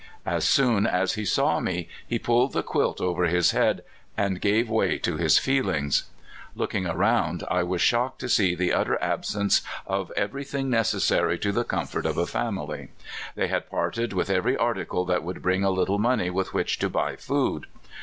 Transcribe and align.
xVs 0.25 0.41
soon 0.41 0.87
as 0.87 1.13
he 1.13 1.23
saw 1.23 1.59
me 1.59 1.87
he 2.07 2.17
pulled 2.17 2.53
the 2.53 2.63
quilt 2.63 2.99
over 2.99 3.25
his 3.25 3.51
head, 3.51 3.83
and 4.17 4.41
gave 4.41 4.67
way 4.67 4.97
to 4.97 5.17
his 5.17 5.37
feelings. 5.37 5.95
His 5.95 6.03
sobs 6.03 6.07
fairly 6.07 6.21
shook 6.23 6.39
the 6.39 6.39
frail 6.39 6.41
ten 6.41 6.53
ement. 6.55 6.59
Looking 6.59 6.87
around, 6.87 7.43
I 7.51 7.61
was 7.63 7.81
shocked 7.83 8.19
to 8.21 8.27
see 8.29 8.55
the 8.55 8.73
utter 8.73 8.97
absence 8.99 9.61
of 9.85 10.11
every 10.17 10.43
thing 10.43 10.71
necessary 10.71 11.37
to 11.37 11.51
the 11.51 11.63
com 11.63 11.85
fort 11.85 12.07
of 12.07 12.17
a 12.17 12.25
family. 12.25 12.89
They 13.35 13.49
had 13.49 13.69
parted 13.69 14.13
with 14.13 14.31
every 14.31 14.57
arti 14.57 14.81
Ae 14.91 15.05
that 15.07 15.21
would 15.21 15.43
bring 15.43 15.63
a 15.63 15.69
little 15.69 15.99
money 15.99 16.31
with 16.31 16.51
which 16.51 16.79
tc 16.79 16.91
buy 16.91 17.15
food. 17.15 17.67